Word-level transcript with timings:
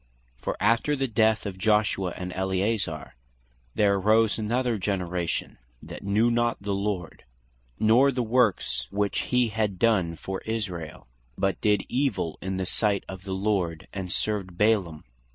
For 0.35 0.57
after 0.59 0.95
the 0.95 1.07
death 1.07 1.45
of 1.45 1.59
Joshua, 1.59 2.15
& 2.27 2.31
Eleazar, 2.33 3.13
"there 3.75 3.97
arose 3.97 4.39
another 4.39 4.79
generation" 4.79 5.59
(Judges 5.75 5.83
2.10.) 5.83 5.89
"that 5.89 6.03
knew 6.03 6.31
not 6.31 6.57
the 6.59 6.73
Lord, 6.73 7.23
nor 7.79 8.11
the 8.11 8.23
works 8.23 8.87
which 8.89 9.19
he 9.19 9.49
had 9.49 9.77
done 9.77 10.15
for 10.15 10.41
Israel, 10.41 11.05
but 11.37 11.61
did 11.61 11.83
evill 11.87 12.39
in 12.41 12.57
the 12.57 12.65
sight 12.65 13.03
of 13.07 13.25
the 13.25 13.35
Lord, 13.35 13.87
and 13.93 14.11
served 14.11 14.57
Baalim." 14.57 15.03